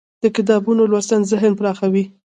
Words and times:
د 0.23 0.23
کتابونو 0.35 0.81
لوستل 0.91 1.21
ذهن 1.31 1.51
پراخوي. 1.59 2.03